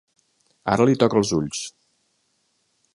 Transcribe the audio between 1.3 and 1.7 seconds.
ulls.